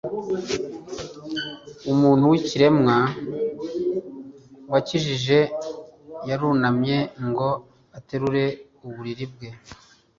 Umuntu 1.91 2.23
w’ikirema 2.31 2.97
wakijijwe 4.71 5.39
yarunamye 6.29 6.97
ngo 7.27 7.49
aterure 7.97 8.45
uburiri 8.85 9.25
bwe 9.33 9.49